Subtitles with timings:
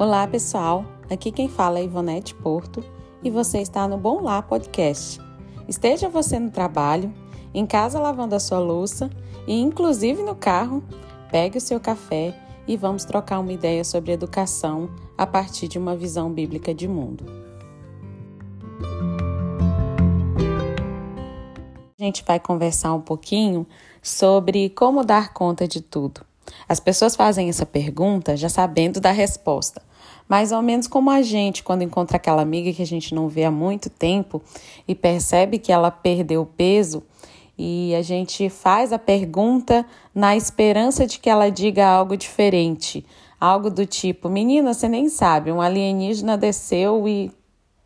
[0.00, 0.84] Olá, pessoal.
[1.10, 2.84] Aqui quem fala é Ivonete Porto
[3.20, 5.20] e você está no Bom Lá Podcast.
[5.66, 7.12] Esteja você no trabalho,
[7.52, 9.10] em casa lavando a sua louça
[9.44, 10.84] e inclusive no carro,
[11.32, 12.32] pegue o seu café
[12.68, 17.26] e vamos trocar uma ideia sobre educação a partir de uma visão bíblica de mundo.
[21.98, 23.66] A gente vai conversar um pouquinho
[24.00, 26.27] sobre como dar conta de tudo.
[26.68, 29.82] As pessoas fazem essa pergunta já sabendo da resposta,
[30.28, 33.44] mais ou menos como a gente quando encontra aquela amiga que a gente não vê
[33.44, 34.42] há muito tempo
[34.86, 37.02] e percebe que ela perdeu peso
[37.58, 39.84] e a gente faz a pergunta
[40.14, 43.04] na esperança de que ela diga algo diferente,
[43.40, 47.32] algo do tipo: "Menina, você nem sabe, um alienígena desceu e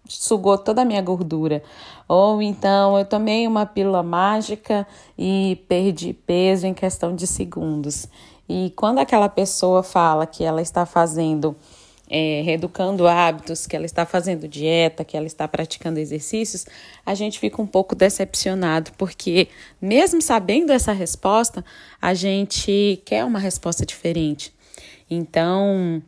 [0.08, 1.62] sugou toda a minha gordura.
[2.08, 4.86] Ou então eu tomei uma pílula mágica
[5.16, 8.08] e perdi peso em questão de segundos.
[8.48, 11.56] E quando aquela pessoa fala que ela está fazendo,
[12.08, 16.66] é, reeducando hábitos, que ela está fazendo dieta, que ela está praticando exercícios,
[17.06, 19.48] a gente fica um pouco decepcionado, porque
[19.80, 21.64] mesmo sabendo essa resposta,
[22.00, 24.52] a gente quer uma resposta diferente.
[25.08, 26.02] Então,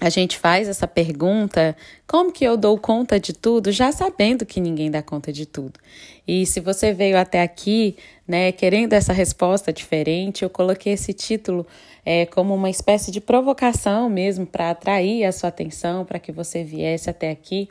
[0.00, 4.58] a gente faz essa pergunta: como que eu dou conta de tudo, já sabendo que
[4.58, 5.78] ninguém dá conta de tudo?
[6.26, 11.66] E se você veio até aqui, né, querendo essa resposta diferente, eu coloquei esse título
[12.04, 16.64] é, como uma espécie de provocação mesmo para atrair a sua atenção, para que você
[16.64, 17.68] viesse até aqui,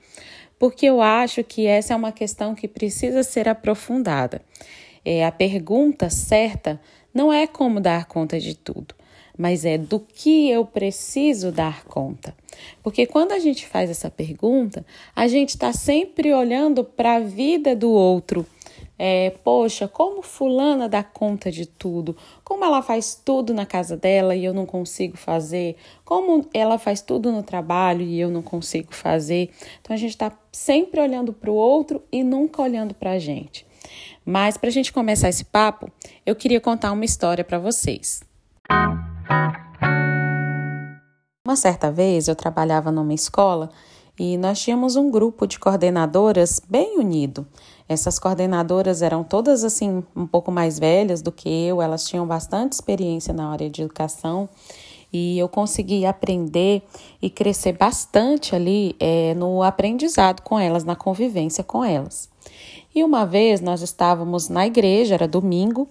[0.59, 4.41] porque eu acho que essa é uma questão que precisa ser aprofundada.
[5.03, 6.79] É, a pergunta certa
[7.13, 8.98] não é como dar conta de tudo
[9.39, 12.35] mas é do que eu preciso dar conta.
[12.83, 17.73] Porque quando a gente faz essa pergunta, a gente está sempre olhando para a vida
[17.73, 18.45] do outro.
[19.01, 22.17] É, poxa, como fulana dá conta de tudo?
[22.43, 25.77] Como ela faz tudo na casa dela e eu não consigo fazer?
[26.03, 29.51] Como ela faz tudo no trabalho e eu não consigo fazer?
[29.79, 33.65] Então a gente está sempre olhando para o outro e nunca olhando para a gente.
[34.25, 35.89] Mas para a gente começar esse papo,
[36.25, 38.21] eu queria contar uma história para vocês.
[41.45, 43.71] Uma certa vez eu trabalhava numa escola
[44.19, 47.47] e nós tínhamos um grupo de coordenadoras bem unido.
[47.87, 52.73] Essas coordenadoras eram todas assim um pouco mais velhas do que eu, elas tinham bastante
[52.73, 54.47] experiência na área de educação
[55.11, 56.83] e eu consegui aprender
[57.21, 62.29] e crescer bastante ali é, no aprendizado com elas, na convivência com elas.
[62.93, 65.87] E uma vez nós estávamos na igreja, era domingo,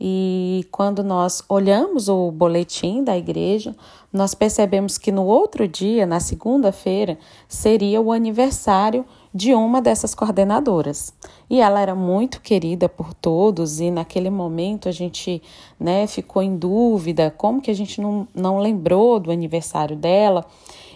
[0.00, 3.76] e quando nós olhamos o boletim da igreja,
[4.10, 11.12] nós percebemos que no outro dia, na segunda-feira, seria o aniversário de uma dessas coordenadoras.
[11.50, 15.42] E ela era muito querida por todos, e naquele momento a gente
[15.78, 20.46] né, ficou em dúvida como que a gente não, não lembrou do aniversário dela.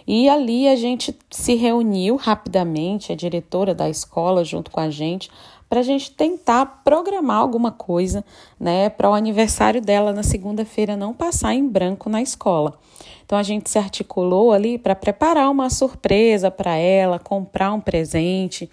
[0.07, 5.29] E ali a gente se reuniu rapidamente, a diretora da escola junto com a gente,
[5.69, 8.23] para a gente tentar programar alguma coisa,
[8.59, 12.77] né, para o aniversário dela na segunda-feira não passar em branco na escola.
[13.25, 18.69] Então a gente se articulou ali para preparar uma surpresa para ela, comprar um presente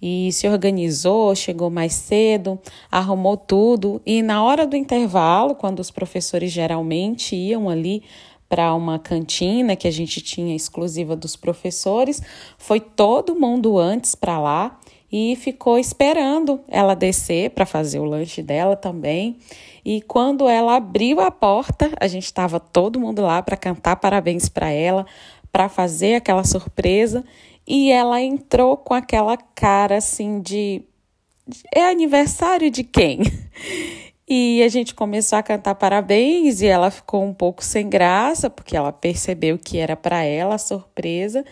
[0.00, 2.58] e se organizou, chegou mais cedo,
[2.90, 8.02] arrumou tudo e na hora do intervalo, quando os professores geralmente iam ali
[8.48, 12.20] para uma cantina que a gente tinha exclusiva dos professores,
[12.58, 14.78] foi todo mundo antes para lá
[15.12, 19.36] e ficou esperando ela descer para fazer o lanche dela também.
[19.84, 24.48] E quando ela abriu a porta, a gente estava todo mundo lá para cantar parabéns
[24.48, 25.04] para ela,
[25.52, 27.22] para fazer aquela surpresa,
[27.66, 30.82] e ela entrou com aquela cara assim de
[31.74, 33.20] é aniversário de quem?
[34.34, 38.74] E a gente começou a cantar parabéns e ela ficou um pouco sem graça, porque
[38.74, 41.44] ela percebeu que era para ela a surpresa.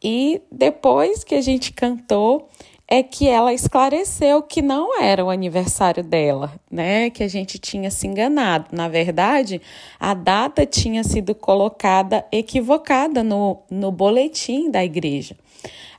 [0.00, 2.48] E depois que a gente cantou,
[2.92, 7.08] é que ela esclareceu que não era o aniversário dela, né?
[7.08, 8.66] Que a gente tinha se enganado.
[8.70, 9.62] Na verdade,
[9.98, 15.34] a data tinha sido colocada equivocada no, no boletim da igreja.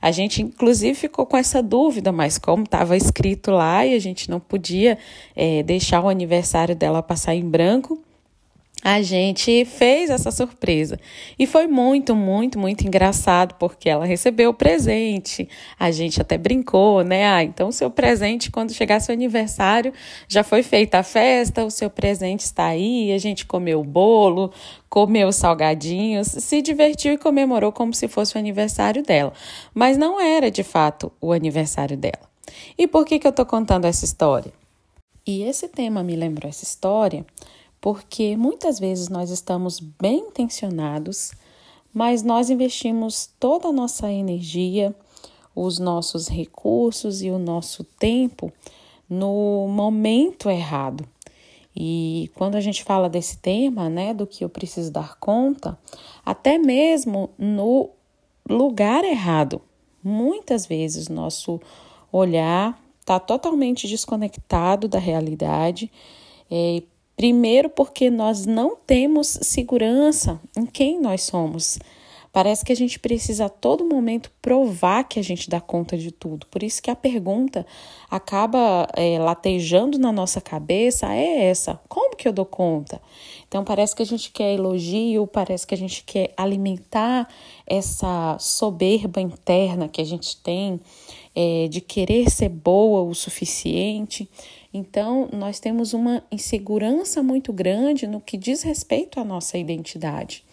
[0.00, 4.30] A gente, inclusive, ficou com essa dúvida, mas como estava escrito lá e a gente
[4.30, 4.96] não podia
[5.34, 8.00] é, deixar o aniversário dela passar em branco,
[8.84, 11.00] a gente fez essa surpresa.
[11.38, 15.48] E foi muito, muito, muito engraçado, porque ela recebeu o presente.
[15.78, 17.26] A gente até brincou, né?
[17.26, 19.90] Ah, então o seu presente, quando chegar seu aniversário,
[20.28, 24.52] já foi feita a festa, o seu presente está aí, a gente comeu o bolo,
[24.90, 29.32] comeu salgadinhos, se divertiu e comemorou como se fosse o aniversário dela.
[29.72, 32.28] Mas não era de fato o aniversário dela.
[32.76, 34.52] E por que, que eu estou contando essa história?
[35.26, 37.24] E esse tema me lembrou essa história
[37.84, 41.32] porque muitas vezes nós estamos bem intencionados,
[41.92, 44.96] mas nós investimos toda a nossa energia,
[45.54, 48.50] os nossos recursos e o nosso tempo
[49.06, 51.06] no momento errado.
[51.76, 55.78] E quando a gente fala desse tema, né, do que eu preciso dar conta,
[56.24, 57.90] até mesmo no
[58.48, 59.60] lugar errado.
[60.02, 61.60] Muitas vezes nosso
[62.10, 65.92] olhar está totalmente desconectado da realidade.
[66.50, 66.82] É,
[67.16, 71.78] primeiro, porque nós não temos segurança em quem nós somos.
[72.34, 76.10] Parece que a gente precisa a todo momento provar que a gente dá conta de
[76.10, 76.48] tudo.
[76.48, 77.64] Por isso que a pergunta
[78.10, 83.00] acaba é, latejando na nossa cabeça é essa: como que eu dou conta?
[83.46, 87.28] Então parece que a gente quer elogio, parece que a gente quer alimentar
[87.64, 90.80] essa soberba interna que a gente tem
[91.34, 94.28] é, de querer ser boa o suficiente.
[94.72, 100.44] Então, nós temos uma insegurança muito grande no que diz respeito à nossa identidade.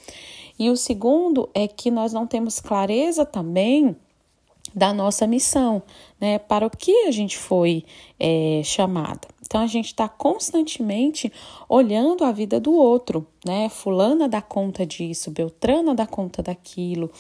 [0.57, 3.95] E o segundo é que nós não temos clareza também
[4.74, 5.81] da nossa missão,
[6.19, 6.39] né?
[6.39, 7.83] Para o que a gente foi
[8.19, 9.28] é, chamada.
[9.51, 11.30] Então a gente está constantemente
[11.68, 13.68] olhando a vida do outro, né?
[13.68, 17.12] Fulana dá conta disso, Beltrana dá conta daquilo.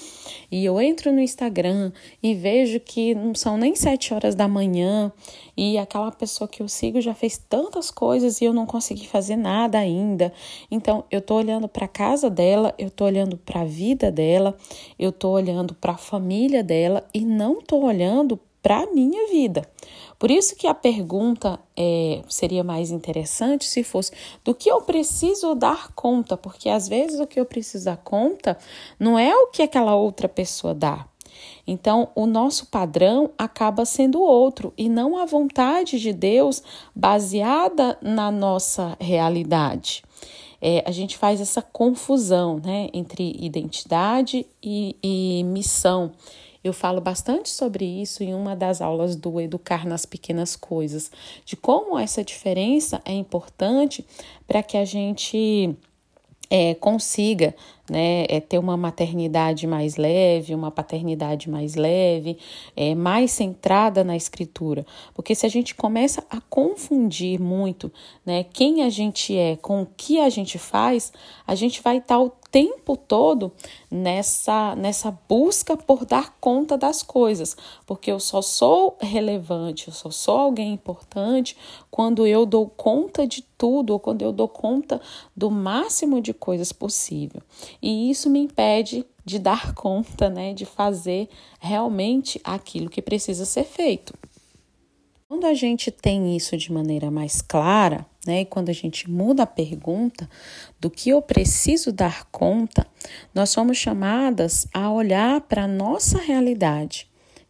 [0.49, 1.91] E eu entro no Instagram
[2.23, 5.11] e vejo que não são nem sete horas da manhã
[5.57, 9.35] e aquela pessoa que eu sigo já fez tantas coisas e eu não consegui fazer
[9.35, 10.31] nada ainda.
[10.71, 14.57] Então eu tô olhando para casa dela, eu tô olhando para a vida dela,
[14.97, 19.67] eu tô olhando para a família dela e não tô olhando para minha vida.
[20.21, 24.11] Por isso que a pergunta é, seria mais interessante se fosse
[24.45, 28.55] do que eu preciso dar conta, porque às vezes o que eu preciso dar conta
[28.99, 31.07] não é o que aquela outra pessoa dá.
[31.65, 36.61] Então, o nosso padrão acaba sendo outro e não a vontade de Deus
[36.95, 40.03] baseada na nossa realidade.
[40.61, 46.11] É, a gente faz essa confusão né, entre identidade e, e missão.
[46.63, 51.11] Eu falo bastante sobre isso em uma das aulas do Educar nas Pequenas Coisas,
[51.43, 54.05] de como essa diferença é importante
[54.47, 55.75] para que a gente
[56.51, 57.55] é, consiga
[57.89, 62.37] né, é, ter uma maternidade mais leve, uma paternidade mais leve,
[62.75, 64.85] é, mais centrada na escritura.
[65.13, 67.89] Porque se a gente começa a confundir muito
[68.25, 71.13] né, quem a gente é com o que a gente faz,
[71.47, 73.53] a gente vai estar o tempo todo
[73.89, 77.55] nessa, nessa busca por dar conta das coisas,
[77.85, 81.55] porque eu só sou relevante, eu só sou alguém importante
[81.89, 84.99] quando eu dou conta de tudo ou quando eu dou conta
[85.35, 87.41] do máximo de coisas possível.
[87.81, 93.63] E isso me impede de dar conta, né, de fazer realmente aquilo que precisa ser
[93.63, 94.13] feito.
[95.29, 99.43] Quando a gente tem isso de maneira mais clara, né, e quando a gente muda
[99.43, 100.29] a pergunta
[100.79, 102.85] do que eu preciso dar conta,
[103.33, 107.07] nós somos chamadas a olhar para a nossa realidade.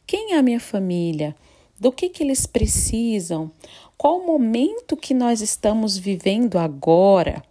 [0.07, 1.35] Quem é a minha família?
[1.79, 3.51] Do que, que eles precisam?
[3.97, 7.43] Qual o momento que nós estamos vivendo agora?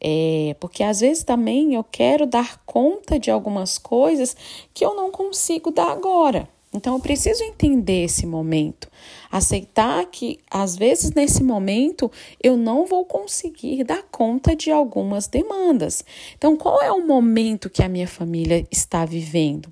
[0.00, 4.36] É, porque às vezes também eu quero dar conta de algumas coisas
[4.74, 6.48] que eu não consigo dar agora.
[6.74, 8.88] Então eu preciso entender esse momento,
[9.30, 12.10] aceitar que às vezes nesse momento
[12.42, 16.02] eu não vou conseguir dar conta de algumas demandas.
[16.36, 19.70] Então, qual é o momento que a minha família está vivendo?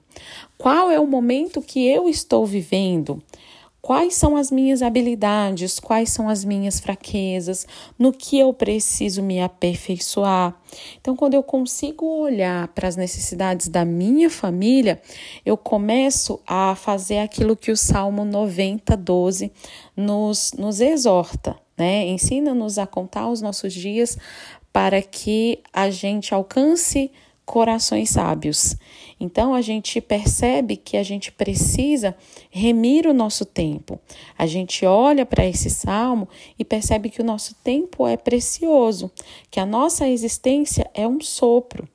[0.59, 3.23] Qual é o momento que eu estou vivendo?
[3.83, 5.81] Quais são as minhas habilidades?
[5.81, 7.67] Quais são as minhas fraquezas?
[7.99, 10.55] No que eu preciso me aperfeiçoar?
[11.01, 15.01] Então, quando eu consigo olhar para as necessidades da minha família,
[15.47, 19.51] eu começo a fazer aquilo que o Salmo 90, 12
[19.97, 22.07] nos, nos exorta, né?
[22.07, 24.19] Ensina-nos a contar os nossos dias
[24.73, 27.11] para que a gente alcance
[27.51, 28.77] corações sábios.
[29.19, 32.17] Então a gente percebe que a gente precisa
[32.49, 33.99] remir o nosso tempo.
[34.39, 39.11] A gente olha para esse salmo e percebe que o nosso tempo é precioso,
[39.51, 41.89] que a nossa existência é um sopro.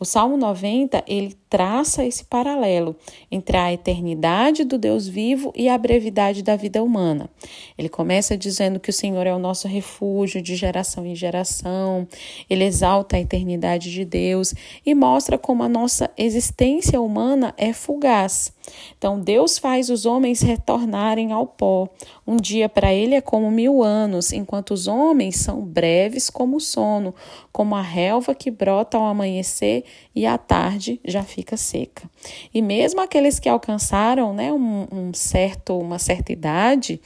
[0.00, 2.94] O Salmo 90, ele traça esse paralelo
[3.30, 7.28] entre a eternidade do Deus vivo e a brevidade da vida humana.
[7.76, 12.06] Ele começa dizendo que o Senhor é o nosso refúgio de geração em geração,
[12.48, 18.52] ele exalta a eternidade de Deus e mostra como a nossa existência humana é fugaz.
[18.98, 21.88] Então, Deus faz os homens retornarem ao pó.
[22.26, 26.60] Um dia para ele é como mil anos, enquanto os homens são breves como o
[26.60, 27.14] sono,
[27.50, 32.10] como a relva que brota ao amanhecer e à tarde já fica seca.
[32.52, 37.00] E mesmo aqueles que alcançaram né, um, um certo, uma certa idade,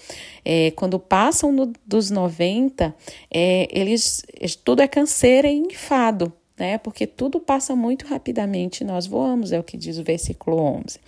[0.44, 2.94] é, quando passam no, dos 90,
[3.32, 4.24] é, eles,
[4.64, 6.32] tudo é canseira e enfado.
[6.62, 6.78] Né?
[6.78, 11.00] Porque tudo passa muito rapidamente, nós voamos, é o que diz o versículo 11.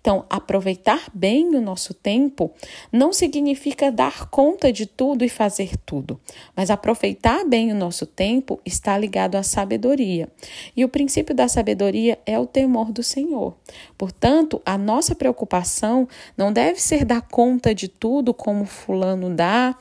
[0.00, 2.50] Então, aproveitar bem o nosso tempo
[2.90, 6.18] não significa dar conta de tudo e fazer tudo,
[6.56, 10.26] mas aproveitar bem o nosso tempo está ligado à sabedoria.
[10.74, 13.54] E o princípio da sabedoria é o temor do Senhor.
[13.98, 19.76] Portanto, a nossa preocupação não deve ser dar conta de tudo como Fulano dá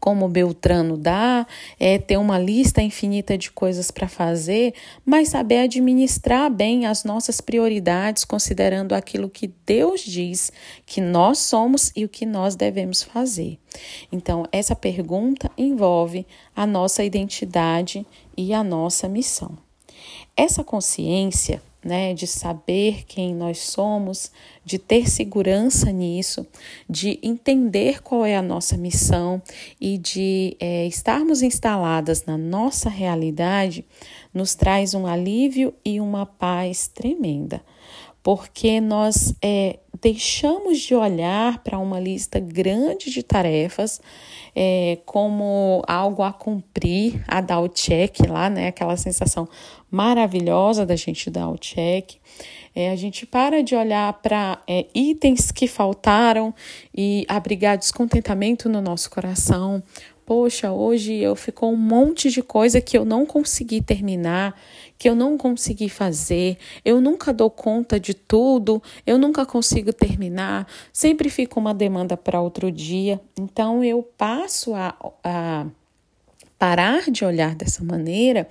[0.00, 1.46] como Beltrano dá,
[1.78, 4.74] é ter uma lista infinita de coisas para fazer,
[5.04, 10.52] mas saber administrar bem as nossas prioridades, considerando aquilo que Deus diz
[10.86, 13.58] que nós somos e o que nós devemos fazer.
[14.10, 19.58] Então, essa pergunta envolve a nossa identidade e a nossa missão.
[20.36, 24.30] Essa consciência né, de saber quem nós somos,
[24.62, 26.46] de ter segurança nisso,
[26.88, 29.40] de entender qual é a nossa missão
[29.80, 33.86] e de é, estarmos instaladas na nossa realidade,
[34.32, 37.62] nos traz um alívio e uma paz tremenda,
[38.22, 44.00] porque nós é, deixamos de olhar para uma lista grande de tarefas
[44.54, 48.68] é, como algo a cumprir, a dar o check lá, né?
[48.68, 49.48] Aquela sensação
[49.90, 52.16] maravilhosa da gente dar o check.
[52.74, 56.54] É, a gente para de olhar para é, itens que faltaram
[56.96, 59.82] e abrigar descontentamento no nosso coração.
[60.28, 64.60] Poxa, hoje eu ficou um monte de coisa que eu não consegui terminar,
[64.98, 70.66] que eu não consegui fazer, eu nunca dou conta de tudo, eu nunca consigo terminar,
[70.92, 73.18] sempre fica uma demanda para outro dia.
[73.40, 74.94] Então eu passo a,
[75.24, 75.66] a
[76.58, 78.48] parar de olhar dessa maneira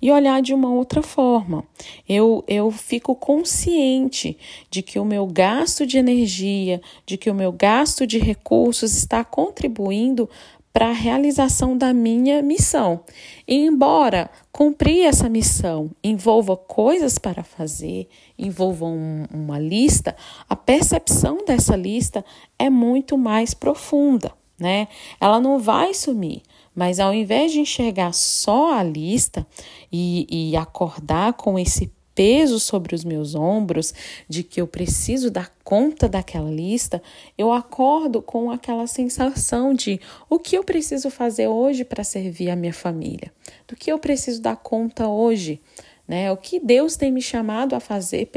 [0.00, 1.64] e olhar de uma outra forma.
[2.08, 4.38] Eu, eu fico consciente
[4.70, 9.24] de que o meu gasto de energia, de que o meu gasto de recursos está
[9.24, 10.30] contribuindo
[10.78, 13.00] para a realização da minha missão.
[13.48, 18.08] E embora cumprir essa missão envolva coisas para fazer,
[18.38, 20.14] envolva um, uma lista,
[20.48, 22.24] a percepção dessa lista
[22.56, 24.86] é muito mais profunda, né?
[25.20, 26.42] Ela não vai sumir.
[26.72, 29.44] Mas ao invés de enxergar só a lista
[29.90, 33.94] e, e acordar com esse peso sobre os meus ombros
[34.28, 37.00] de que eu preciso dar conta daquela lista,
[37.38, 42.56] eu acordo com aquela sensação de o que eu preciso fazer hoje para servir a
[42.56, 43.32] minha família,
[43.68, 45.60] do que eu preciso dar conta hoje,
[46.08, 46.32] né?
[46.32, 48.28] O que Deus tem me chamado a fazer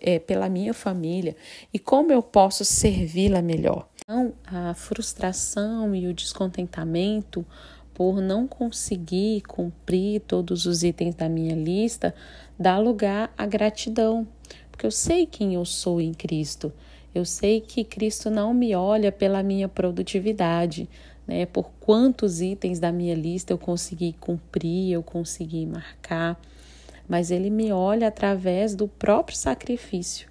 [0.00, 1.36] é, pela minha família
[1.72, 3.88] e como eu posso servi-la melhor.
[4.02, 7.46] Então, a frustração e o descontentamento
[7.98, 12.14] por não conseguir cumprir todos os itens da minha lista,
[12.56, 14.24] dá lugar à gratidão,
[14.70, 16.72] porque eu sei quem eu sou em Cristo.
[17.12, 20.88] Eu sei que Cristo não me olha pela minha produtividade,
[21.26, 21.44] né?
[21.44, 26.40] Por quantos itens da minha lista eu consegui cumprir, eu consegui marcar,
[27.08, 30.28] mas Ele me olha através do próprio sacrifício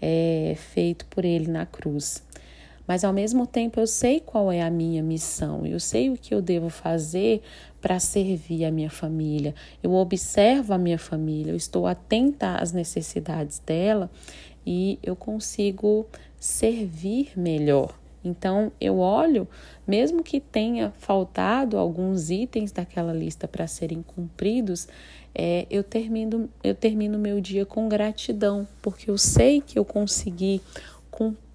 [0.00, 2.22] é, feito por Ele na cruz
[2.90, 6.34] mas ao mesmo tempo eu sei qual é a minha missão, eu sei o que
[6.34, 7.40] eu devo fazer
[7.80, 9.54] para servir a minha família.
[9.80, 14.10] Eu observo a minha família, eu estou atenta às necessidades dela
[14.66, 16.04] e eu consigo
[16.36, 17.96] servir melhor.
[18.24, 19.46] Então eu olho,
[19.86, 24.88] mesmo que tenha faltado alguns itens daquela lista para serem cumpridos,
[25.32, 30.60] é, eu termino eu termino meu dia com gratidão, porque eu sei que eu consegui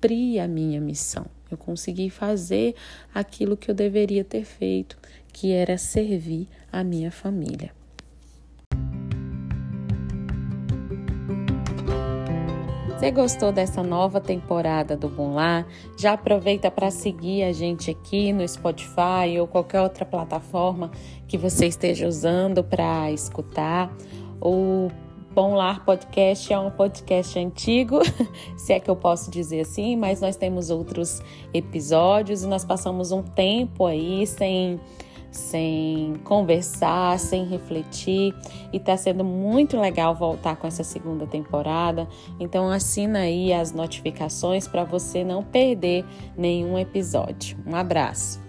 [0.05, 1.25] cumpri a minha missão.
[1.49, 2.75] Eu consegui fazer
[3.13, 4.97] aquilo que eu deveria ter feito,
[5.33, 7.71] que era servir a minha família.
[12.87, 15.65] Você gostou dessa nova temporada do Bom Lá?
[15.97, 20.91] Já aproveita para seguir a gente aqui no Spotify ou qualquer outra plataforma
[21.27, 23.91] que você esteja usando para escutar.
[24.39, 24.91] ou
[25.35, 27.99] Bom Lar Podcast é um podcast antigo,
[28.55, 31.21] se é que eu posso dizer assim, mas nós temos outros
[31.53, 34.79] episódios e nós passamos um tempo aí sem
[35.29, 38.33] sem conversar, sem refletir
[38.71, 42.07] e tá sendo muito legal voltar com essa segunda temporada.
[42.39, 46.05] Então assina aí as notificações para você não perder
[46.37, 47.57] nenhum episódio.
[47.67, 48.44] Um abraço.